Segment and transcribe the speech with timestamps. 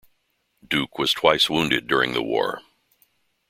[0.67, 2.61] Duke was twice wounded during the War.